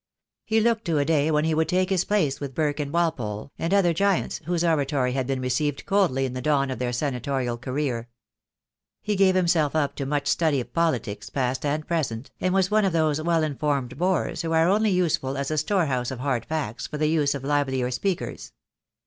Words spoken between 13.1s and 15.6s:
well informed bores who are only useful as a